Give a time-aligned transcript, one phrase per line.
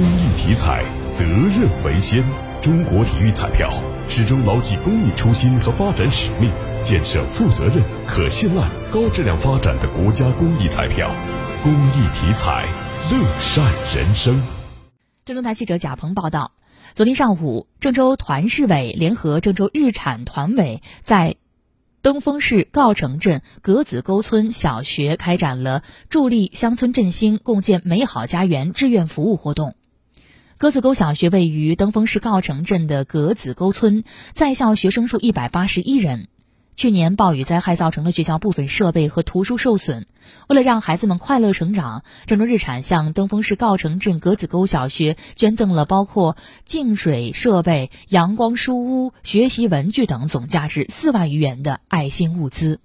[0.00, 2.24] 公益体彩，责任为先。
[2.62, 3.70] 中国体育彩票
[4.08, 6.50] 始终牢记公益初心和发展使命，
[6.82, 11.14] 建设负责任、可信赖、高质量发展的国家公益彩票。
[11.62, 12.66] 公益体彩，
[13.10, 13.62] 乐善
[13.94, 14.40] 人生。
[15.26, 16.52] 郑州台记者贾鹏报道：
[16.94, 21.36] 昨天上午，郑州团市委联合郑州日产团委在
[22.00, 29.76] 登封市告城镇格子沟村小学开展了助力乡村振兴、共建美好家园志愿服务活动。
[30.60, 36.28] 格子沟小学位于登封市告城镇的格子沟村，在校学生数一百八十一人。
[36.76, 40.04] 去年暴雨灾害造成了学校部分设备和图书受损。
[40.48, 52.80] 为了让孩子们快乐成长，郑州日产向登封市告城镇格子沟小学捐赠了包括净水设备、阳光书屋、学习文具等总价值四万余元的爱心物资。